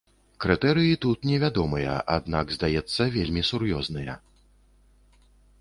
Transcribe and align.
Крытэрыі 0.45 0.95
тут 1.03 1.27
не 1.31 1.35
вядомыя, 1.43 1.93
аднак, 2.15 2.45
здаецца, 2.57 3.03
вельмі 3.19 3.41
сур'ёзныя. 3.51 4.21